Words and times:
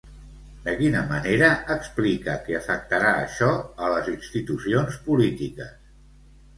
De 0.61 0.71
quina 0.79 1.03
manera 1.11 1.49
explica 1.75 2.39
que 2.49 2.57
afectarà 2.61 3.13
això 3.21 3.53
a 3.91 3.95
les 3.95 4.13
institucions 4.19 5.03
polítiques? 5.09 5.81